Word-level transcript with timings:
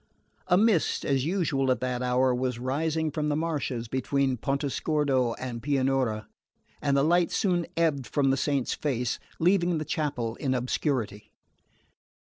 A 0.47 0.57
mist, 0.57 1.05
as 1.05 1.25
usual 1.25 1.69
at 1.69 1.79
that 1.81 2.01
hour, 2.01 2.33
was 2.33 2.57
rising 2.57 3.11
from 3.11 3.29
the 3.29 3.35
marshes 3.35 3.87
between 3.87 4.35
Pontesordo 4.35 5.35
and 5.37 5.61
Pianura, 5.61 6.27
and 6.81 6.97
the 6.97 7.03
light 7.03 7.29
soon 7.31 7.67
ebbed 7.77 8.07
from 8.07 8.31
the 8.31 8.35
saint's 8.37 8.73
face, 8.73 9.19
leaving 9.37 9.77
the 9.77 9.85
chapel 9.85 10.33
in 10.37 10.55
obscurity. 10.55 11.31